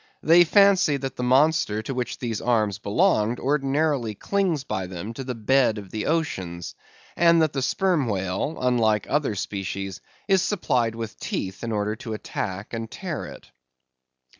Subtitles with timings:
[0.23, 5.23] They fancy that the monster to which these arms belonged ordinarily clings by them to
[5.23, 6.59] the bed of the ocean;
[7.15, 12.13] and that the sperm whale, unlike other species, is supplied with teeth in order to
[12.15, 13.51] attack and tear it.